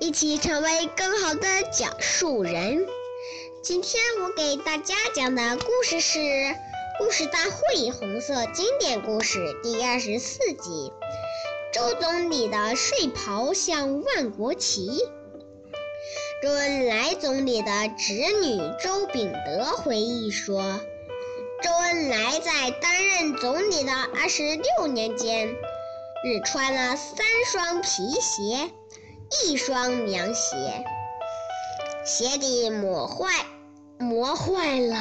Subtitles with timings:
[0.00, 2.86] 一起成为更好的讲述人。
[3.62, 6.18] 今天我给大家讲的故事是
[6.98, 10.92] 《故事大会红色经典故事》第二十四集：
[11.72, 15.00] 周总理的睡袍像万国旗。
[16.42, 20.78] 周恩来总理的侄女周秉德回忆说，
[21.60, 25.48] 周恩来在担任总理的二十六年间，
[26.22, 27.88] 只穿了三双皮
[28.20, 28.70] 鞋。
[29.30, 30.84] 一双凉鞋，
[32.04, 33.44] 鞋底磨坏，
[33.98, 34.96] 磨坏了，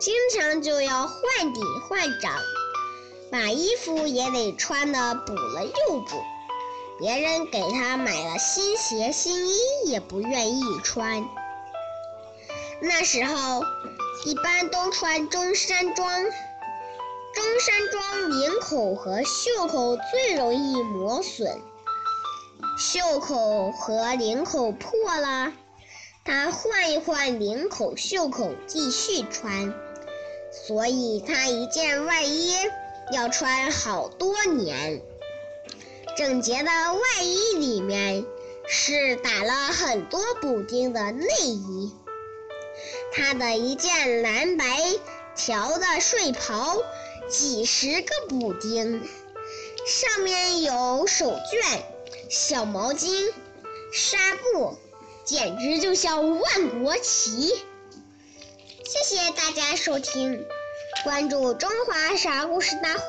[0.00, 2.32] 经常就要换底换掌，
[3.30, 6.22] 把衣服也得穿的补了又补。
[6.98, 11.24] 别人给他买了新鞋新衣，也不愿意穿。
[12.80, 13.62] 那时候
[14.24, 21.62] 一般都穿中山装，中山装领口和袖口最容易磨损。
[22.78, 25.52] 袖口和领口破了，
[26.24, 29.74] 他换一换领口、袖口继续穿，
[30.52, 32.52] 所以他一件外衣
[33.12, 35.00] 要穿好多年。
[36.16, 38.24] 整洁的外衣里面
[38.66, 41.92] 是打了很多补丁的内衣。
[43.12, 44.64] 他的一件蓝白
[45.34, 46.76] 条的睡袍，
[47.28, 49.02] 几十个补丁，
[49.86, 51.80] 上面有手绢。
[52.28, 53.32] 小毛巾、
[53.90, 54.76] 纱布，
[55.24, 57.54] 简直就像万国旗。
[58.84, 60.46] 谢谢大家收听，
[61.04, 63.02] 关注中华少儿故事大会，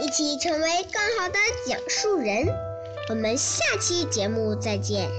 [0.00, 2.46] 一起成为更好的讲述人。
[3.10, 5.10] 我们下期节目再见。